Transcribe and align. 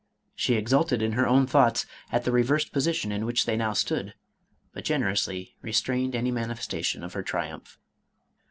She 0.33 0.55
exulted 0.55 1.03
in 1.03 1.11
her 1.11 1.27
own 1.27 1.45
thoughts 1.45 1.85
at 2.11 2.23
the 2.23 2.31
reversed 2.31 2.71
position 2.71 3.11
in 3.11 3.23
which 3.23 3.45
they 3.45 3.55
now 3.55 3.73
stood, 3.73 4.15
but 4.73 4.83
generously 4.83 5.55
restrained 5.61 6.15
any 6.15 6.31
mani 6.31 6.55
festation 6.55 7.03
of 7.03 7.13
her 7.13 7.21
triumph. 7.21 7.77